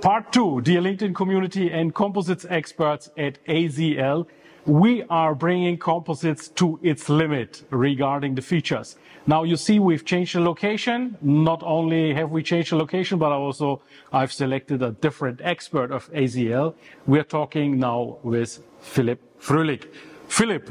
[0.00, 4.26] Part two, dear LinkedIn community and composites experts at AZL.
[4.64, 8.96] We are bringing composites to its limit regarding the features.
[9.26, 11.18] Now you see we've changed the location.
[11.20, 16.10] Not only have we changed the location, but also I've selected a different expert of
[16.12, 16.74] AZL.
[17.06, 19.84] We're talking now with Philipp Fröhlig.
[20.28, 20.70] Philipp,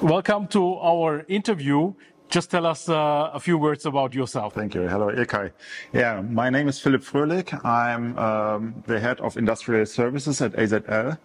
[0.00, 1.94] welcome to our interview.
[2.32, 4.54] Just tell us uh, a few words about yourself.
[4.54, 4.88] Thank you.
[4.88, 5.52] Hello, Ilkay.
[5.92, 7.62] Yeah, my name is Philipp Fröhlig.
[7.62, 11.18] I'm um, the head of industrial services at AZL.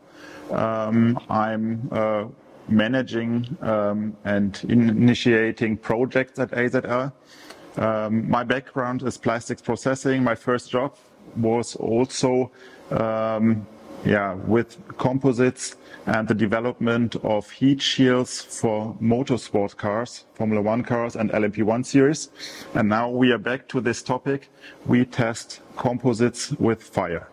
[0.51, 2.25] Um, I'm uh,
[2.67, 7.13] managing um, and initiating projects at AZL.
[7.77, 10.25] Um, my background is plastics processing.
[10.25, 10.93] My first job
[11.37, 12.51] was also
[12.91, 13.65] um,
[14.05, 21.15] yeah, with composites and the development of heat shields for motorsport cars, Formula One cars
[21.15, 22.29] and LMP1 series.
[22.73, 24.49] And now we are back to this topic.
[24.85, 27.27] We test composites with fire.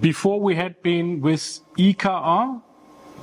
[0.00, 2.62] Before we had been with IKA,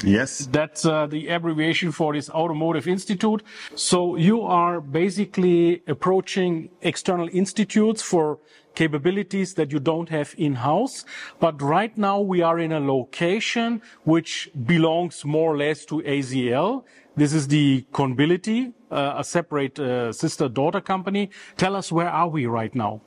[0.04, 0.48] Yes.
[0.52, 3.44] That's uh, the abbreviation for this Automotive Institute.
[3.76, 8.40] So you are basically approaching external institutes for
[8.76, 11.06] capabilities that you don't have in-house.
[11.40, 16.84] But right now we are in a location which belongs more or less to AZL.
[17.18, 21.30] This is the Conbility, uh, a separate uh, sister-daughter company.
[21.56, 23.02] Tell us where are we right now?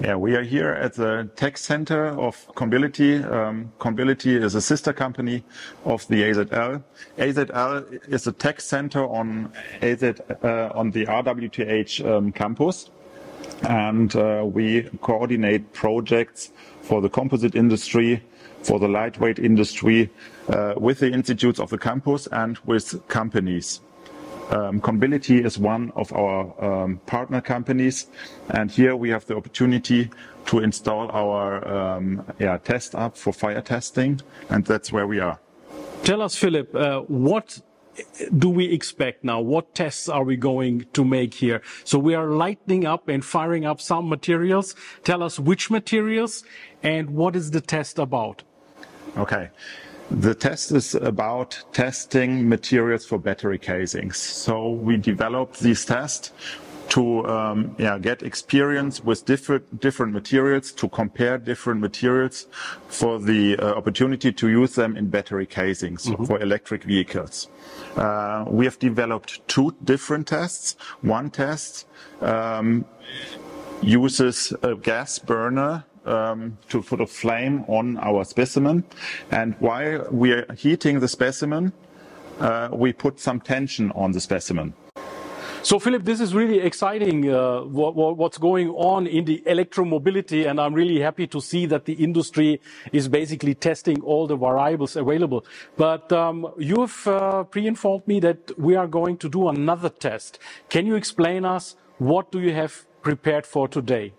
[0.00, 3.22] Yeah, we are here at the tech center of Conbility.
[3.22, 5.44] Um, Conbility is a sister company
[5.84, 6.82] of the AZL.
[7.16, 12.90] AZL is a tech center on AZ uh, on the RWTH um, campus,
[13.62, 16.50] and uh, we coordinate projects
[16.82, 18.22] for the composite industry,
[18.62, 20.10] for the lightweight industry,
[20.48, 23.80] uh, with the institutes of the campus and with companies.
[24.50, 28.06] Um, Conbility is one of our um, partner companies,
[28.50, 30.10] and here we have the opportunity
[30.46, 35.38] to install our um, yeah, test up for fire testing, and that's where we are.
[36.02, 37.58] Tell us, Philipp, uh, what
[38.38, 39.40] do we expect now?
[39.40, 41.62] What tests are we going to make here?
[41.84, 44.74] So we are lighting up and firing up some materials.
[45.04, 46.44] Tell us which materials
[46.82, 48.42] and what is the test about?
[49.16, 49.50] Okay.
[50.10, 54.18] The test is about testing materials for battery casings.
[54.18, 56.30] So we developed these tests
[56.94, 62.46] to um, yeah, get experience with different different materials, to compare different materials
[62.86, 67.48] for the uh, opportunity to use them in battery casings for electric vehicles.
[67.96, 70.76] Uh, we have developed two different tests.
[71.00, 71.88] One test
[72.20, 72.84] um,
[73.82, 78.84] uses a gas burner um, to put a flame on our specimen.
[79.32, 81.72] And while we are heating the specimen,
[82.38, 84.74] uh, we put some tension on the specimen.
[85.64, 87.32] So, Philipp, this is really exciting.
[87.32, 91.64] Uh, what, what, what's going on in the electromobility, and I'm really happy to see
[91.64, 92.60] that the industry
[92.92, 95.46] is basically testing all the variables available.
[95.78, 100.38] But um, you've uh, pre-informed me that we are going to do another test.
[100.68, 104.12] Can you explain us what do you have prepared for today?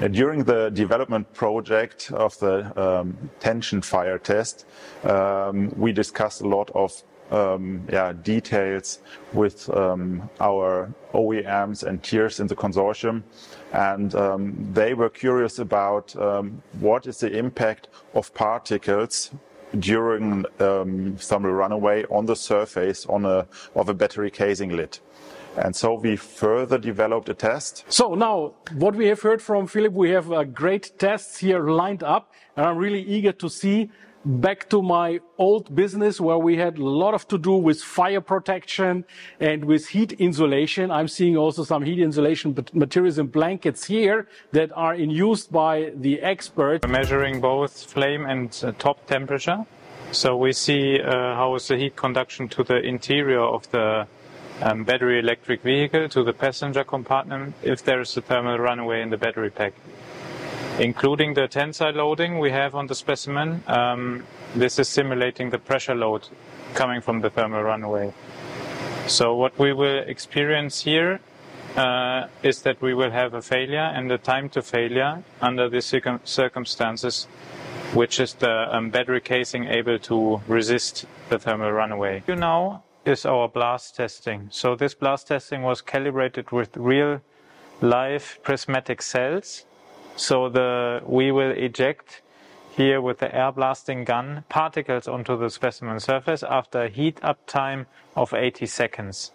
[0.00, 4.64] Uh, During the development project of the um, tension fire test,
[5.04, 9.00] um, we discussed a lot of um, yeah, details
[9.32, 13.22] with um, our OEMs and tiers in the consortium.
[13.72, 19.30] And um, they were curious about um, what is the impact of particles
[19.78, 24.98] during um, thermal runaway on the surface on a, of a battery casing lid.
[25.56, 29.92] And so we further developed a test So now, what we have heard from Philipp,
[29.92, 33.90] we have uh, great tests here lined up, and I'm really eager to see
[34.26, 38.20] back to my old business where we had a lot of to do with fire
[38.20, 39.04] protection
[39.38, 40.90] and with heat insulation.
[40.90, 45.92] I'm seeing also some heat insulation materials and blankets here that are in use by
[45.94, 46.84] the experts.
[46.84, 49.64] We're measuring both flame and uh, top temperature.
[50.10, 54.08] So we see uh, how is the heat conduction to the interior of the
[54.60, 59.10] um, battery electric vehicle, to the passenger compartment, if there is a thermal runaway in
[59.10, 59.74] the battery pack.
[60.78, 64.24] Including the tensile loading we have on the specimen, um,
[64.54, 66.28] this is simulating the pressure load
[66.74, 68.12] coming from the thermal runaway.
[69.06, 71.20] So what we will experience here
[71.76, 75.86] uh, is that we will have a failure and the time to failure under these
[75.86, 77.24] circum- circumstances,
[77.94, 82.22] which is the um, battery casing able to resist the thermal runaway.
[82.26, 84.48] You now is our blast testing.
[84.50, 87.22] So this blast testing was calibrated with real
[87.80, 89.64] live prismatic cells.
[90.16, 92.22] So the we will eject
[92.70, 97.38] here with the air blasting gun particles onto the specimen surface after a heat up
[97.46, 99.32] time of 80 seconds.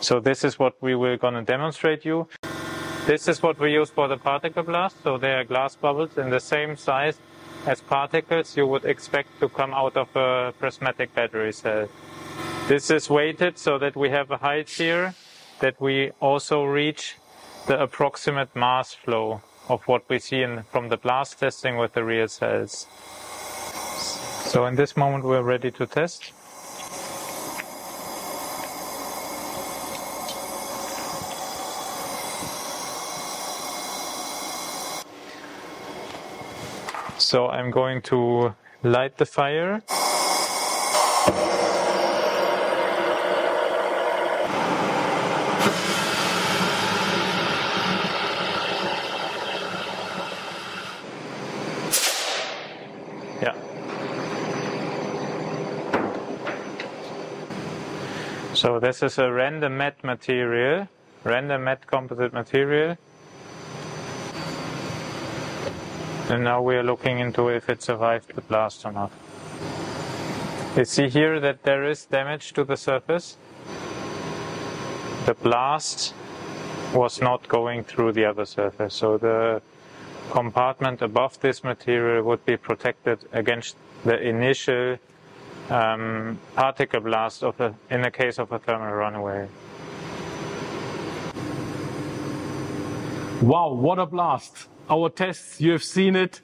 [0.00, 2.28] So this is what we will gonna demonstrate you.
[3.06, 5.02] This is what we use for the particle blast.
[5.02, 7.18] So they are glass bubbles in the same size
[7.66, 11.88] as particles you would expect to come out of a prismatic battery cell.
[12.68, 15.14] This is weighted so that we have a height here
[15.60, 17.16] that we also reach
[17.66, 19.42] the approximate mass flow
[19.72, 22.86] of what we see in, from the blast testing with the real cells.
[24.44, 26.32] So in this moment we're ready to test.
[37.18, 39.82] So I'm going to light the fire.
[58.82, 60.88] This is a random mat material,
[61.22, 62.98] random mat composite material.
[66.28, 69.12] And now we are looking into if it survived the blast or not.
[70.76, 73.36] You see here that there is damage to the surface.
[75.26, 76.12] The blast
[76.92, 79.62] was not going through the other surface, so the
[80.32, 84.98] compartment above this material would be protected against the initial
[85.70, 89.48] um, particle blast of a, in the case of a thermal runaway.
[93.42, 94.68] Wow, what a blast.
[94.88, 96.40] Our tests, you have seen it.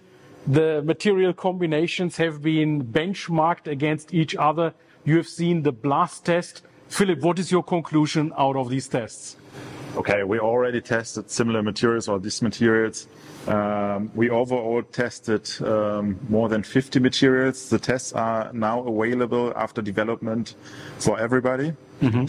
[0.47, 4.75] The material combinations have been benchmarked against each other.
[5.05, 6.63] You have seen the blast test.
[6.89, 9.37] Philipp, what is your conclusion out of these tests?
[9.97, 13.09] Okay, we already tested similar materials or these materials.
[13.47, 17.71] Um, we overall tested um, more than 50 materials.
[17.71, 20.55] The tests are now available after development
[20.99, 21.73] for everybody.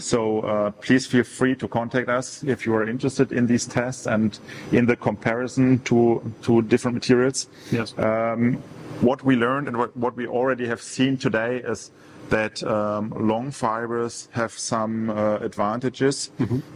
[0.00, 4.06] So uh, please feel free to contact us if you are interested in these tests
[4.06, 4.36] and
[4.72, 7.46] in the comparison to, to different materials.
[7.70, 7.96] Yes.
[7.98, 8.54] Um,
[9.00, 11.90] what we learned and what, what we already have seen today is
[12.30, 16.30] that um, long fibers have some uh, advantages.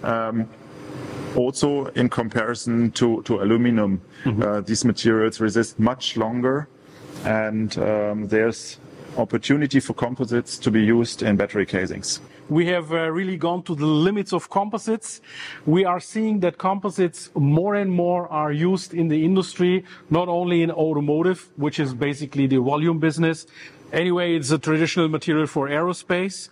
[0.05, 0.49] Um,
[1.37, 6.69] also, in comparison to, to aluminum, uh, these materials resist much longer,
[7.25, 8.79] and um, there's
[9.17, 12.21] opportunity for composites to be used in battery casings.
[12.49, 15.21] we have uh, really gone to the limits of composites.
[15.67, 20.63] We are seeing that composites more and more are used in the industry, not only
[20.63, 23.47] in automotive, which is basically the volume business.
[23.93, 26.49] Anyway, it's a traditional material for aerospace.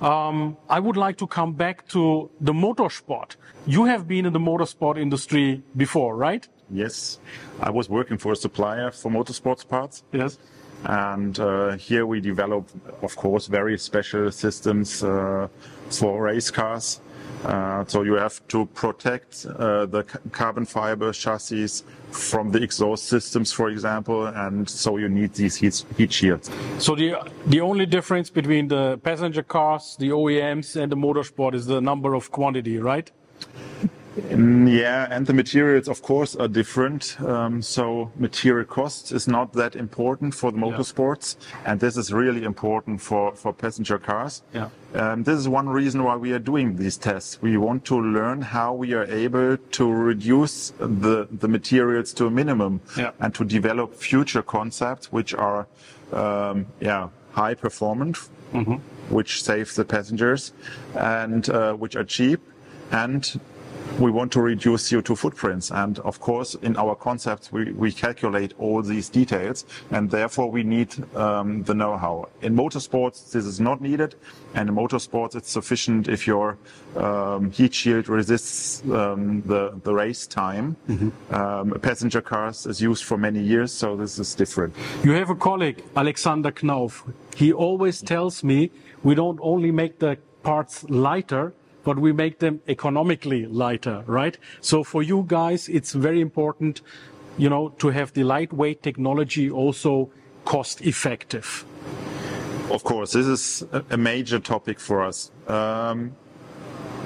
[0.00, 3.36] Um, I would like to come back to the motorsport.
[3.66, 6.46] You have been in the motorsport industry before, right?
[6.70, 7.18] Yes,
[7.60, 10.02] I was working for a supplier for motorsports parts.
[10.12, 10.38] Yes.
[10.84, 12.68] And uh, here we develop,
[13.02, 15.48] of course, very special systems uh,
[15.90, 17.00] for race cars.
[17.44, 20.02] Uh, so you have to protect uh, the
[20.32, 25.84] carbon fiber chassis from the exhaust systems, for example, and so you need these heat,
[25.96, 26.50] heat shields.
[26.78, 27.14] So the
[27.46, 32.14] the only difference between the passenger cars, the OEMs, and the motorsport is the number
[32.14, 33.10] of quantity, right?
[34.16, 37.16] Mm, Yeah, and the materials, of course, are different.
[37.20, 42.44] Um, so material cost is not that important for the motorsports, and this is really
[42.44, 44.42] important for, for passenger cars.
[44.54, 44.68] Yeah.
[44.96, 47.40] Um, this is one reason why we are doing these tests.
[47.42, 52.30] We want to learn how we are able to reduce the, the materials to a
[52.30, 53.10] minimum Yeah.
[53.20, 55.66] and to develop future concepts which are,
[56.12, 58.16] um, yeah, high performant,
[59.10, 60.52] which save the passengers
[60.94, 62.40] and uh, which are cheap
[62.90, 63.38] and
[63.98, 65.70] we want to reduce CO2 footprints.
[65.70, 70.62] And of course, in our concepts, we, we calculate all these details and therefore we
[70.62, 72.28] need um, the know-how.
[72.42, 74.14] In motorsports, this is not needed.
[74.54, 76.58] And in motorsports, it's sufficient if your
[76.96, 80.76] um, heat shield resists um, the, the race time.
[81.30, 84.74] Um, passenger cars is used for many years, so this is different.
[85.04, 87.02] You have a colleague, Alexander Knauf.
[87.34, 88.70] He always tells me
[89.02, 91.52] we don't only make the parts lighter,
[91.86, 94.36] but we make them economically lighter, right?
[94.60, 96.82] So for you guys, it's very important,
[97.38, 100.10] you know, to have the lightweight technology also
[100.44, 101.64] cost effective.
[102.72, 105.30] Of course, this is a- major topic for us.
[105.46, 106.16] Um,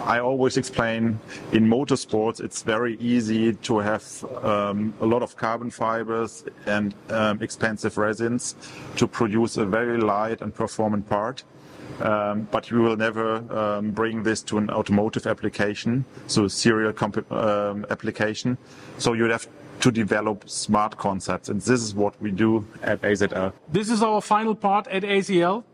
[0.06, 1.20] I always explain
[1.52, 4.04] in motorsports, it's very easy to have
[4.42, 8.54] um, a lot of carbon fibers and um, expensive resins
[8.96, 11.44] to produce a very light and performant part.
[12.00, 16.94] Um, but you will never um, bring this to an automotive application, so serial
[17.30, 18.56] um, application.
[18.98, 19.46] So you'd have
[19.80, 21.48] to develop smart concepts.
[21.48, 23.52] And this is what we do at AZL.
[23.72, 25.64] This is our final part at AZL.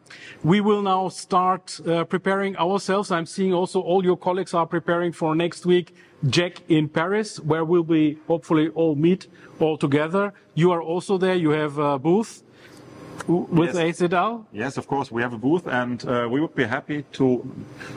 [0.45, 3.11] We will now start uh, preparing ourselves.
[3.11, 7.65] I'm seeing also all your colleagues are preparing for next week JEC in Paris, where
[7.65, 9.27] we'll be hopefully all meet
[9.59, 10.33] all together.
[10.55, 11.35] You are also there.
[11.35, 12.43] You have a booth
[13.29, 14.01] with yes.
[14.01, 14.45] AZL?
[14.53, 17.43] Yes, of course, we have a booth, and uh, we would be happy to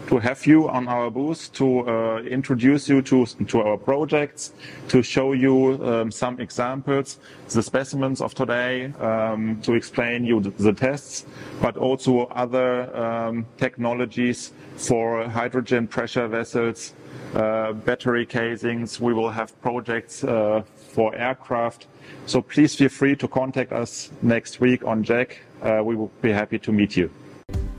[0.07, 4.53] to have you on our booth to uh, introduce you to to our projects,
[4.88, 10.51] to show you um, some examples, the specimens of today, um, to explain you the,
[10.51, 11.25] the, tests,
[11.61, 16.93] but also other um, technologies for hydrogen pressure vessels,
[17.35, 18.99] uh, battery casings.
[18.99, 21.88] We will have projects uh, for aircraft.
[22.25, 25.38] So please feel free to contact us next week on JEC.
[25.62, 27.10] Uh, we will be happy to meet you.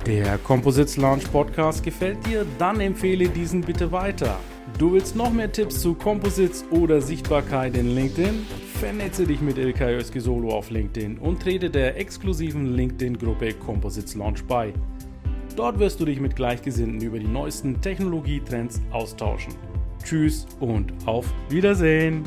[0.06, 2.46] Der Composites Launch Podcast gefällt dir?
[2.58, 4.38] Dann empfehle diesen bitte weiter.
[4.78, 8.46] Du willst noch mehr Tipps zu Composites oder Sichtbarkeit in LinkedIn?
[8.80, 14.72] Vernetze dich mit Ilkay Özki auf LinkedIn und trete der exklusiven LinkedIn-Gruppe Composites Launch bei.
[15.54, 19.54] Dort wirst du dich mit Gleichgesinnten über die neuesten Technologietrends austauschen.
[20.02, 22.24] Tschüss und auf Wiedersehen!